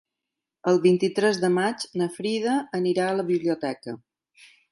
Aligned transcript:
El 0.69 0.79
vint-i-tres 0.85 1.41
de 1.43 1.51
maig 1.57 1.85
na 2.01 2.09
Frida 2.17 2.57
anirà 2.79 3.05
a 3.11 3.17
la 3.21 3.27
biblioteca. 3.31 3.97